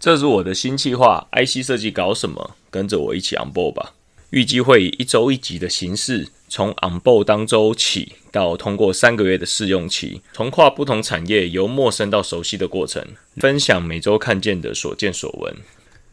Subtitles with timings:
[0.00, 2.56] 这是我的新计划，IC 设计搞什么？
[2.70, 3.92] 跟着我一起 on board 吧。
[4.30, 15.54] 预计会以一周一集的形式，从 on board 当周起，到通过三个月的试用期，从跨不同产业由陌生到熟悉的过程，分享每周看见的所见所闻，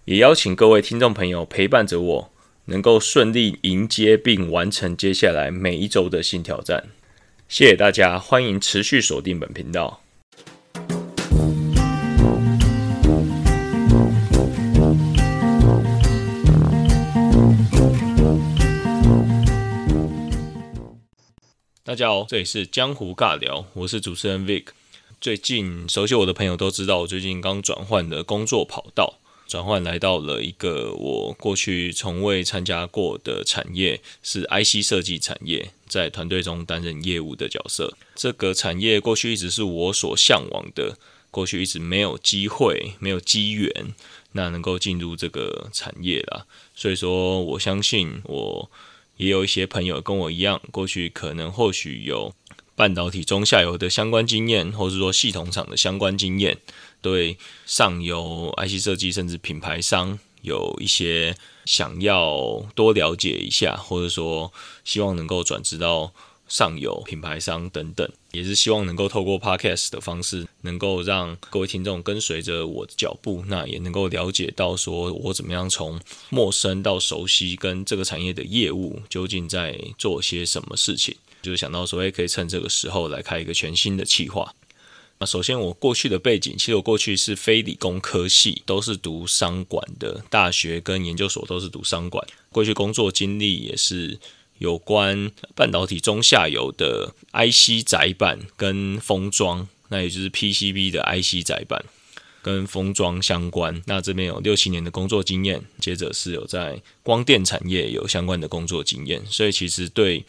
[0.03, 2.31] 也邀请各位听众朋友陪伴着我，
[2.65, 6.87] 能够顺利迎接并完成接下来每一周的新挑战。
[7.47, 10.01] 谢谢大家，欢迎持续锁定本频道。
[21.87, 24.65] 大家好，这里是江湖尬聊，我是主持人 Vic。
[25.21, 37.93] 最近熟悉我的朋友都知道，我最近刚转换的工作跑道，转换来到了一个我过去从未参加过的产业，是 IC 设计产业，在团队中担任业务的角色。
[38.13, 40.97] 这个产业过去一直是我所向往的，
[41.31, 43.71] 过去一直没有机会、没有机缘，
[44.33, 46.45] 那能够进入这个产业啦。
[46.75, 48.69] 所以说，我相信我。
[49.17, 52.33] 也有一些朋友跟我一样，过去可能或许有
[52.75, 56.57] 半导体中下游的相关经验，或是说系统厂的相关经验，
[57.01, 66.13] 对上游 IC 设计甚至品牌商有一些想要多了解一下，或者说希望能够转职到。
[66.47, 81.15] 上游品牌商等等，也是希望能够透过 podcast 的方式，能够让各位听众跟随着我的脚步，那也能够了解到说我怎么样从陌生到熟悉，跟这个产业的业务究竟在做些什么事情。
[81.41, 84.53] 就是想到说，哎，可以趁这个时候来开一个全新的企划。
[85.19, 94.19] 那首先，我过去的背景，其实我过去是非理工科系，都是读商管的，大学跟研究所都是读商管，过去工作经历也是。
[94.59, 101.85] 有关半导体中下游的 IC 载板跟封装，那也就是 PCB 的 IC 载板
[102.41, 103.81] 跟封装相关。
[103.85, 110.25] 那这边有六七年的工作经验，接着是有在光电产业有相关的工作经验，所以其实对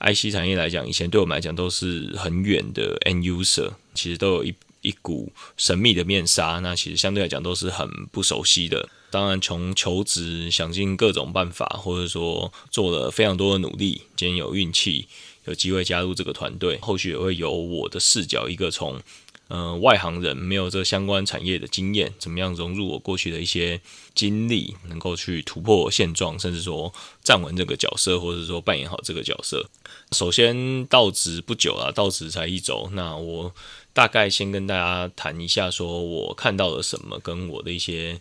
[0.00, 6.58] IC 产业来讲，以前对我们来讲都是很远的 end user，其实都有一一股神秘的面纱。
[6.60, 8.88] 那其实相对来讲都是很不熟悉的。
[9.10, 15.08] 当然，从求职想尽各种办法，或者说做了非常多的努力，今天有运气
[15.46, 19.00] 有机会加入这个团队，后续也会有我的视角，一个从
[19.48, 23.80] 嗯外行人没有这相关产业的经验，怎么样融入我过去的一些
[24.14, 26.94] 经历，能够去突破现状，甚至说
[27.24, 29.68] 站稳这个角色，或者说扮演好这个角色。
[30.12, 33.52] 首先到职不久啊，到职才一周，那我
[33.92, 38.20] 大概先跟大家谈一下，说我看到了什么，跟我的一些。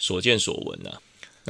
[0.00, 0.98] 所见所闻啊，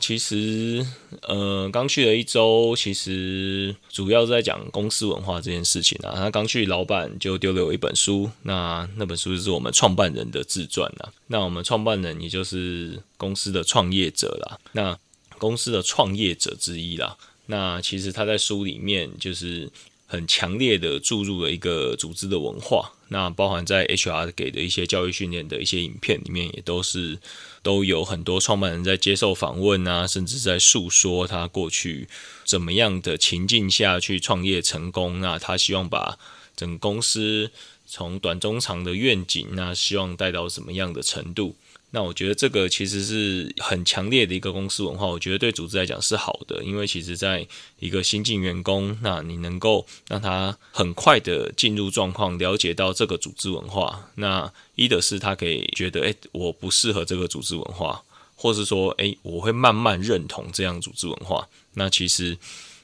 [0.02, 0.86] 其实，
[1.22, 6.12] 呃，刚去了一周，其实主要是在讲公司文化这件事情啊。
[6.14, 11.12] 他刚去，老板就丢了我一本书，那那本书就是我们创办人的自传啊。
[11.28, 14.98] 那我们创办人也就是公司的创业者啦，那
[15.38, 17.16] 公司的创业者之一啦。
[17.46, 19.70] 那其实他在书里面就是
[20.06, 27.18] 很强烈的注入了一个组织的文化，那包含在 HR 给的一些教育训练的一些影片里面，也都是。
[27.62, 32.08] 都有很多创办人在接受访问啊，甚至在诉说他过去
[32.42, 35.20] 怎么样的情境下去创业成功。
[35.20, 36.18] 那他希望把
[36.56, 37.50] 整公司
[37.86, 41.54] 从短中长的愿景，那希望带到什么样的程度？
[41.92, 47.44] 那我觉得这个其实是很强烈的一个公司文化，我觉得对组织来讲是好的，因为其实在
[47.80, 58.02] 一个新进员工，那你能够让他很快的进入状况，了解到这个组织文化，那一的是他可以觉得，哎，我不适合这个组织文化，
[58.36, 61.48] 或是说，哎，我会慢慢认同这样组织文化。
[61.74, 62.38] 那其实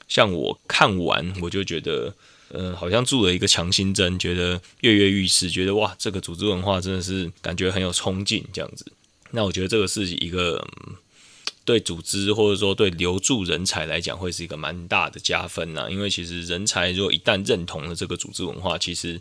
[0.09, 2.13] 像我看完，我就觉得，
[2.49, 8.85] 呃，好像住了一个强心针，觉得跃跃欲试，觉得哇，这个组织文化真的是感觉很有冲劲，这样子。
[9.31, 10.65] 那我觉得这个是一个
[11.65, 15.87] 对组织或者说对留住人才来讲，会是一个蛮大的加分呐。
[15.89, 19.19] 因为其实人才如果一旦认同了这个组织文化，其实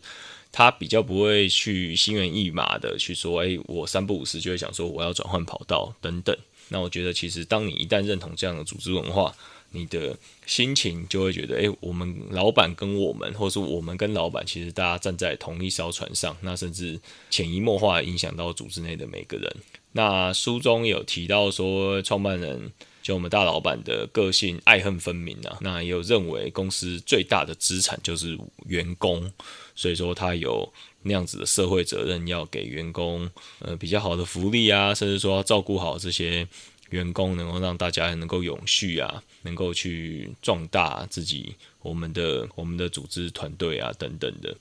[0.56, 6.34] 他比较不会去心猿意马的去说，哎，我三不五时就会想说我要转换跑道等等。
[6.70, 9.36] 那我觉得其实当你一旦认同这样的组织文化，
[9.72, 10.16] 你的
[10.46, 16.98] 心情就会觉得，哎，我们老板跟我们，或者说我们跟老板，其实大家站在同一艘船上，那甚至
[17.28, 19.56] 潜移默化影响到组织内的每个人。
[19.92, 22.72] 那书中有提到说，创办人
[23.06, 25.56] 就我们大老板的个性爱恨分明啊。
[25.60, 28.36] 那也有认为公司最大的资产就是
[28.66, 29.32] 员工，
[29.76, 30.72] 所以说他有
[31.02, 33.30] 那样子的社会责任，要给员工
[33.60, 36.44] 呃比较好的福利啊，甚至说要照顾好这些
[36.90, 44.52] 员工，能够让大家能够永续啊，能够去壮大自己我们的我们的组织团队啊等等的。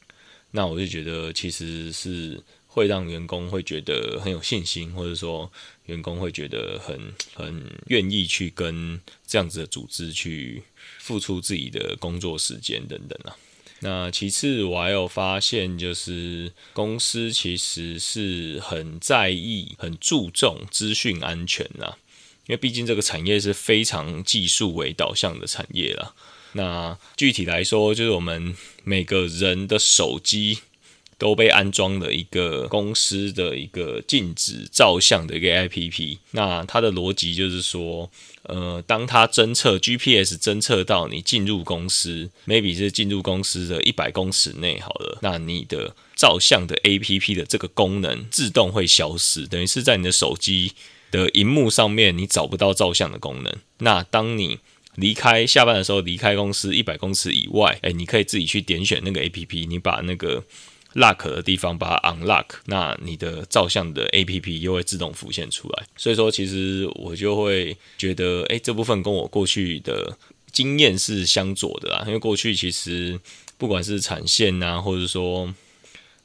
[0.51, 2.39] 那我就觉得其实是。
[2.75, 5.50] 会让员工会觉得很有信心，或者说
[5.86, 10.62] 员工会觉得很很愿意去跟这样子的组织去
[11.00, 13.31] 付出自己的工作时间等等啊。
[13.80, 21.95] 那其次，我还有发现，就是公司其实是很在意、很注重资讯安全呐，
[22.48, 26.13] 因为毕竟这个产业是非常技术为导向的产业啦。
[26.51, 30.60] 那具体来说，就是我们每个人的手机。
[31.17, 36.17] 都被安装了一个公司的一个禁止照相的一个 APP。
[36.31, 38.12] 那它的逻辑就是说，
[38.44, 50.73] 呃，当它侦测 GPS 侦测到你进入公司，maybe 是进入公司的一百公尺内好了，那你的照相的 APP 的这个功能自动会消失，等于是在你的手机
[51.12, 53.56] 的荧幕上面你找不到照相的功能。
[53.77, 54.59] 那当你
[54.95, 60.44] 离开下班的时候，离开公司一百公尺以外，哎，你可以自己去点选那个 APP，你把那个。
[60.95, 65.86] Lock 的地方把它 unlock，那你的照相的 A P P 又会自动浮现出来。
[65.97, 70.18] 所以说，其实我就会觉得，哎，这部分跟我过去的
[70.51, 72.03] 经验是相左的啦。
[72.07, 73.19] 因为过去其实
[73.57, 75.53] 不管是产线呐，或者说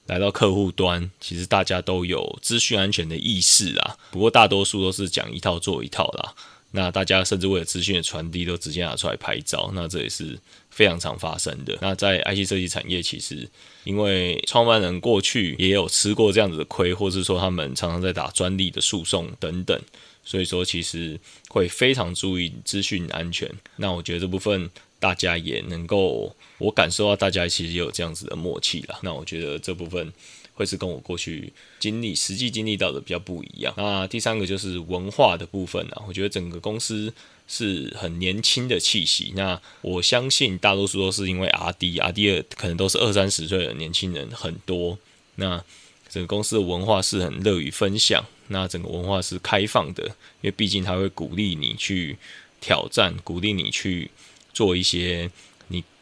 [0.06, 3.96] 来到客户端，其实大家都有资讯安全的意识啊。
[4.10, 6.34] 不过大多数都是讲一套做一套啦。
[6.72, 9.70] 那大家甚至为了资讯的传递，都直接拿出来拍照。
[9.74, 10.38] 那这也是。
[10.70, 11.76] 非常常发生的。
[11.82, 13.46] 那在 IC 设计产业，其实
[13.82, 19.78] 因为创办人过去也有吃过这样子的亏，或是说他们常常在打专利的诉讼等等，
[20.24, 21.18] 所以说其实
[21.48, 23.50] 会非常注意资讯安全。
[23.76, 24.70] 那我觉得这部分
[25.00, 29.00] 大家也能够，我感受到大家其实也有这样子的默契了。
[29.02, 30.10] 那我觉得这部分
[30.60, 33.74] 会是跟我过去经历、实际经历到的比较不一样。
[33.76, 37.12] 那第三个就是文化的部分啊，我觉得整个公司。
[37.52, 44.96] 是很年轻的气息，那我相信大多数都是因为 R D，R D 可能都是二三十岁的年轻人很多。
[45.34, 45.60] 那
[46.08, 52.16] 整个公司的文化是很乐于分享，那整个文化是开放的，因为毕竟他会鼓励你去
[52.60, 54.12] 挑战，鼓励你去
[54.54, 55.28] 做一些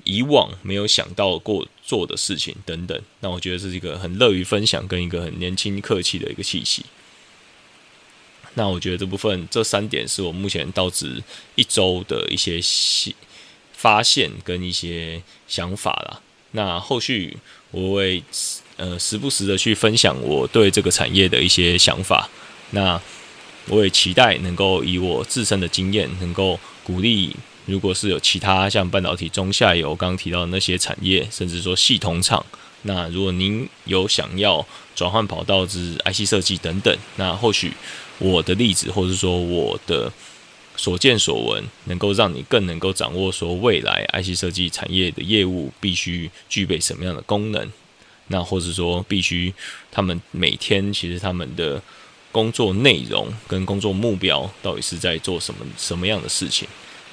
[0.09, 2.99] 以往没有想到过做的事情等等。
[3.21, 6.83] 那我觉得这是一个很乐于分享跟一个很年轻客气的一个气息。
[8.55, 11.23] 那我觉得这部分这三点是我目前到职
[11.57, 12.59] 一周的一些
[13.75, 16.23] 发现跟一些想法啦。
[16.53, 17.37] 那后续
[17.71, 18.25] 我会
[18.79, 22.31] 呃时不时的去分享我对这个产业的一些想法。
[22.71, 22.99] 那
[23.67, 27.37] 我也期待能够以我自身的经验，能够鼓励，
[27.69, 32.45] 如果是有其他像半导体中下游刚刚提到的那些产业，甚至说系统厂，
[32.83, 34.67] 那如果您有想要
[34.97, 37.73] 转换跑道至 IC 设计等等，那或许。
[38.21, 40.13] 我的例子，或者说我的
[40.77, 47.71] 所见所闻，能够让你更能够掌握说未来 IC 设计产业的业务必须具备什么样的功能，
[48.27, 49.55] 那或者说必须
[49.93, 51.81] 他们每天其实他们的
[52.33, 56.67] 工作内容跟工作目标到底是在做什么什么样的事情？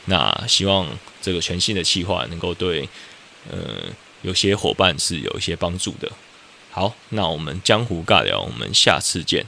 [0.06, 0.88] 那希望
[1.22, 2.88] 这个全新的计划能够对
[3.50, 3.84] 呃
[4.22, 6.12] 有些伙伴是有一些帮助的。
[6.72, 9.46] 好，那我们江湖尬聊，我们下次见。